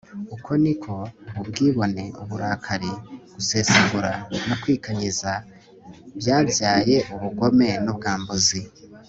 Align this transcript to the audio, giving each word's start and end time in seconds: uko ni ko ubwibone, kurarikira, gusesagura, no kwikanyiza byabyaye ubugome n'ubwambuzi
uko 0.35 0.51
ni 0.63 0.73
ko 0.83 0.95
ubwibone, 1.41 2.03
kurarikira, 2.27 2.89
gusesagura, 3.33 4.11
no 4.47 4.55
kwikanyiza 4.61 5.31
byabyaye 6.19 6.95
ubugome 7.13 7.67
n'ubwambuzi 7.83 8.59